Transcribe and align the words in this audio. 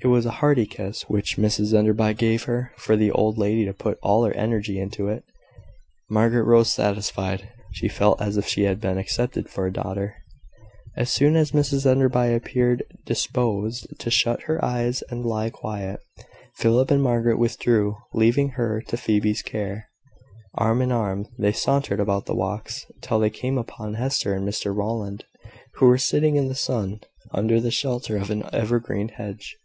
It 0.00 0.06
was 0.06 0.24
a 0.26 0.30
hearty 0.38 0.64
kiss 0.64 1.02
which 1.08 1.36
Mrs 1.38 1.74
Enderby 1.74 2.14
gave 2.14 2.44
her, 2.44 2.70
for 2.76 2.94
the 2.94 3.10
old 3.10 3.36
lady 3.36 3.70
put 3.72 3.98
all 4.00 4.22
her 4.22 4.32
energy 4.34 4.78
into 4.78 5.08
it. 5.08 5.24
Margaret 6.08 6.44
rose 6.44 6.70
satisfied; 6.70 7.48
she 7.72 7.88
felt 7.88 8.20
as 8.22 8.36
if 8.36 8.46
she 8.46 8.62
had 8.62 8.80
been 8.80 8.96
accepted 8.96 9.50
for 9.50 9.66
a 9.66 9.72
daughter. 9.72 10.14
As 10.96 11.10
soon 11.10 11.34
as 11.34 11.50
Mrs 11.50 11.84
Enderby 11.84 12.32
appeared 12.32 12.84
disposed 13.06 13.88
to 13.98 14.08
shut 14.08 14.42
her 14.42 14.64
eyes 14.64 15.02
and 15.10 15.26
lie 15.26 15.50
quiet, 15.50 15.98
Philip 16.58 16.92
and 16.92 17.02
Margaret 17.02 17.36
withdrew, 17.36 17.96
leaving 18.14 18.50
her 18.50 18.80
to 18.82 18.96
Phoebe's 18.96 19.42
care. 19.42 19.88
Arm 20.54 20.80
in 20.80 20.92
arm 20.92 21.26
they 21.40 21.52
sauntered 21.52 21.98
about 21.98 22.26
the 22.26 22.36
walks, 22.36 22.86
till 23.00 23.18
they 23.18 23.30
came 23.30 23.58
upon 23.58 23.94
Hester 23.94 24.32
and 24.32 24.48
Mr 24.48 24.72
Rowland, 24.72 25.24
who 25.74 25.86
were 25.86 25.98
sitting 25.98 26.36
in 26.36 26.46
the 26.46 26.54
sun, 26.54 27.00
under 27.34 27.60
the 27.60 27.72
shelter 27.72 28.16
of 28.16 28.30
an 28.30 28.44
evergreen 28.52 29.08
hedge. 29.08 29.56